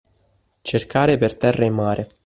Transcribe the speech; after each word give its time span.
Cercare 0.63 1.19
per 1.19 1.37
terra 1.37 1.63
e 1.63 1.69
mare. 1.69 2.09